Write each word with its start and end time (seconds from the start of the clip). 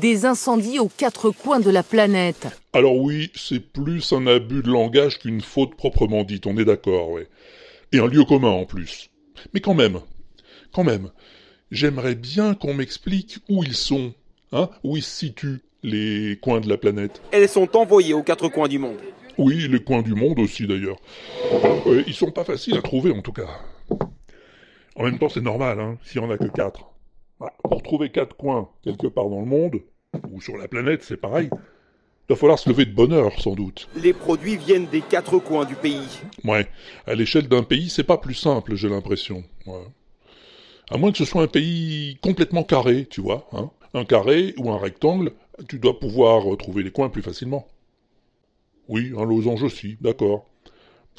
des 0.00 0.24
incendies 0.24 0.78
aux 0.78 0.88
quatre 0.88 1.30
coins 1.30 1.60
de 1.60 1.70
la 1.70 1.82
planète. 1.82 2.48
Alors 2.72 2.96
oui, 2.96 3.30
c'est 3.34 3.60
plus 3.60 4.12
un 4.12 4.26
abus 4.26 4.62
de 4.62 4.70
langage 4.70 5.18
qu'une 5.18 5.42
faute 5.42 5.76
proprement 5.76 6.24
dite, 6.24 6.46
on 6.46 6.56
est 6.56 6.64
d'accord, 6.64 7.10
ouais. 7.10 7.28
Et 7.92 7.98
un 7.98 8.06
lieu 8.06 8.24
commun 8.24 8.50
en 8.50 8.64
plus. 8.64 9.10
Mais 9.52 9.60
quand 9.60 9.74
même, 9.74 10.00
quand 10.72 10.84
même, 10.84 11.10
j'aimerais 11.70 12.14
bien 12.14 12.54
qu'on 12.54 12.74
m'explique 12.74 13.38
où 13.48 13.62
ils 13.62 13.74
sont, 13.74 14.14
hein, 14.52 14.70
où 14.84 14.96
ils 14.96 15.02
se 15.02 15.18
situent, 15.18 15.60
les 15.82 16.38
coins 16.42 16.60
de 16.60 16.68
la 16.68 16.76
planète. 16.76 17.20
Elles 17.32 17.48
sont 17.48 17.76
envoyées 17.76 18.14
aux 18.14 18.22
quatre 18.22 18.48
coins 18.48 18.68
du 18.68 18.78
monde. 18.78 18.98
Oui, 19.38 19.68
les 19.68 19.82
coins 19.82 20.02
du 20.02 20.14
monde 20.14 20.38
aussi 20.38 20.66
d'ailleurs. 20.66 20.98
ils 22.06 22.14
sont 22.14 22.30
pas 22.30 22.44
faciles 22.44 22.76
à 22.76 22.82
trouver 22.82 23.12
en 23.12 23.22
tout 23.22 23.32
cas. 23.32 23.48
En 24.96 25.04
même 25.04 25.18
temps, 25.18 25.28
c'est 25.28 25.40
normal, 25.40 25.80
hein, 25.80 25.98
s'il 26.04 26.20
y 26.20 26.24
en 26.24 26.30
a 26.30 26.36
que 26.36 26.48
quatre. 26.48 26.90
Pour 27.62 27.82
trouver 27.82 28.10
quatre 28.10 28.36
coins 28.36 28.68
quelque 28.82 29.06
part 29.06 29.28
dans 29.28 29.40
le 29.40 29.46
monde, 29.46 29.80
ou 30.30 30.40
sur 30.40 30.56
la 30.56 30.68
planète, 30.68 31.02
c'est 31.02 31.16
pareil. 31.16 31.48
Il 31.52 32.34
va 32.34 32.36
falloir 32.36 32.58
se 32.58 32.68
lever 32.68 32.84
de 32.84 32.94
bonne 32.94 33.12
heure, 33.12 33.40
sans 33.40 33.54
doute. 33.54 33.88
Les 33.96 34.12
produits 34.12 34.56
viennent 34.56 34.86
des 34.86 35.00
quatre 35.00 35.38
coins 35.38 35.64
du 35.64 35.74
pays. 35.74 36.20
Ouais, 36.44 36.68
à 37.06 37.14
l'échelle 37.14 37.48
d'un 37.48 37.62
pays, 37.62 37.88
c'est 37.88 38.04
pas 38.04 38.18
plus 38.18 38.34
simple, 38.34 38.74
j'ai 38.76 38.88
l'impression. 38.88 39.42
Ouais. 39.66 39.84
À 40.90 40.96
moins 40.96 41.12
que 41.12 41.18
ce 41.18 41.24
soit 41.24 41.42
un 41.42 41.48
pays 41.48 42.18
complètement 42.22 42.62
carré, 42.62 43.06
tu 43.06 43.20
vois. 43.20 43.48
Hein. 43.52 43.70
Un 43.94 44.04
carré 44.04 44.54
ou 44.58 44.70
un 44.70 44.78
rectangle, 44.78 45.32
tu 45.68 45.78
dois 45.78 45.98
pouvoir 45.98 46.56
trouver 46.56 46.82
les 46.82 46.92
coins 46.92 47.08
plus 47.08 47.22
facilement. 47.22 47.66
Oui, 48.88 49.12
un 49.16 49.24
losange 49.24 49.62
aussi, 49.62 49.96
d'accord. 50.00 50.46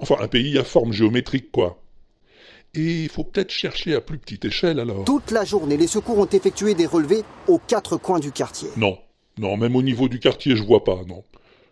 Enfin, 0.00 0.16
un 0.20 0.28
pays 0.28 0.58
à 0.58 0.64
forme 0.64 0.92
géométrique, 0.92 1.50
quoi. 1.50 1.80
Et 2.74 3.02
il 3.02 3.08
faut 3.08 3.24
peut-être 3.24 3.50
chercher 3.50 3.94
à 3.94 4.00
plus 4.00 4.18
petite 4.18 4.44
échelle 4.44 4.78
alors. 4.78 5.04
Toute 5.04 5.32
la 5.32 5.44
journée, 5.44 5.76
les 5.76 5.88
secours 5.88 6.18
ont 6.18 6.26
effectué 6.26 6.74
des 6.74 6.86
relevés 6.86 7.22
aux 7.48 7.58
quatre 7.58 7.96
coins 7.96 8.20
du 8.20 8.30
quartier. 8.30 8.68
Non, 8.76 8.98
non, 9.38 9.56
même 9.56 9.74
au 9.74 9.82
niveau 9.82 10.08
du 10.08 10.20
quartier, 10.20 10.54
je 10.54 10.62
vois 10.62 10.84
pas, 10.84 11.00
non. 11.08 11.24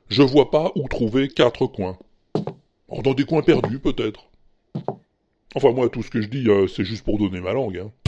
Je 0.09 0.23
vois 0.23 0.51
pas 0.51 0.73
où 0.75 0.89
trouver 0.89 1.29
quatre 1.29 1.67
coins. 1.67 1.99
dans 3.05 3.15
des 3.15 3.25
coins 3.25 3.43
perdus, 3.43 3.79
peut-être. 3.79 4.29
Enfin, 5.55 5.73
moi, 5.73 5.89
tout 5.89 6.03
ce 6.03 6.11
que 6.11 6.21
je 6.21 6.29
dis, 6.29 6.49
euh, 6.49 6.67
c'est 6.67 6.85
juste 6.85 7.05
pour 7.05 7.19
donner 7.19 7.41
ma 7.41 7.53
langue. 7.53 7.79
Hein. 7.79 8.08